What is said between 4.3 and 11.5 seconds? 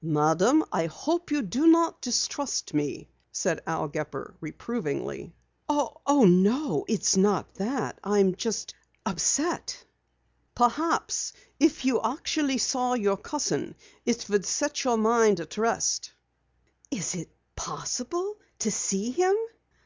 reprovingly. "Oh, no, it's not that. I'm just upset." "Perhaps,